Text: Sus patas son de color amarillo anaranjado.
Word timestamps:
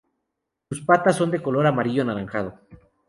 Sus 0.67 0.83
patas 0.83 1.15
son 1.17 1.29
de 1.29 1.43
color 1.43 1.67
amarillo 1.67 2.01
anaranjado. 2.01 2.57